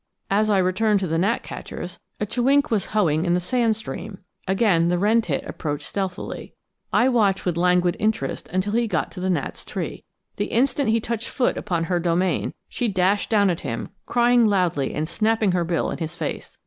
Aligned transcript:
As 0.31 0.49
I 0.49 0.57
returned 0.57 0.99
to 1.01 1.05
the 1.07 1.19
gnatcatchers, 1.19 1.99
a 2.19 2.25
chewink 2.25 2.71
was 2.71 2.87
hoeing 2.87 3.23
in 3.23 3.35
the 3.35 3.39
sand 3.39 3.75
stream. 3.75 4.17
Again 4.47 4.87
the 4.87 4.97
wren 4.97 5.21
tit 5.21 5.43
approached 5.45 5.85
stealthily. 5.85 6.55
I 6.91 7.07
watched 7.07 7.45
with 7.45 7.55
languid 7.55 7.95
interest 7.99 8.49
till 8.61 8.73
he 8.73 8.87
got 8.87 9.11
to 9.11 9.19
the 9.19 9.29
gnat's 9.29 9.63
tree. 9.63 10.03
The 10.37 10.45
instant 10.45 10.89
he 10.89 10.99
touched 10.99 11.29
foot 11.29 11.55
upon 11.55 11.83
her 11.83 11.99
domain, 11.99 12.55
she 12.67 12.87
dashed 12.87 13.29
down 13.29 13.51
at 13.51 13.59
him, 13.59 13.89
crying 14.07 14.43
loudly 14.43 14.95
and 14.95 15.07
snapping 15.07 15.51
her 15.51 15.63
bill 15.63 15.91
in 15.91 15.99
his 15.99 16.15
face. 16.15 16.57